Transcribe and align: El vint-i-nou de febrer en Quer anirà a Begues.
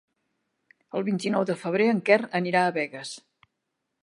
El 0.99 1.05
vint-i-nou 1.11 1.45
de 1.51 1.57
febrer 1.67 1.89
en 1.93 2.01
Quer 2.09 2.19
anirà 2.43 2.65
a 2.71 2.77
Begues. 2.79 3.17